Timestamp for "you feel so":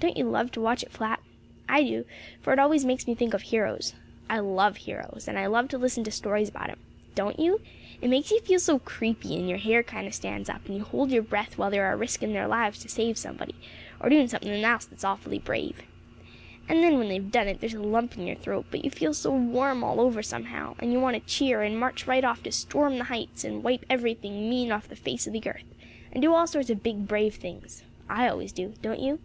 8.30-8.78, 18.82-19.30